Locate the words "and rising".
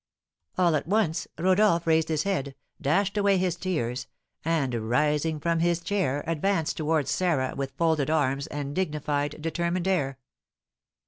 4.43-5.39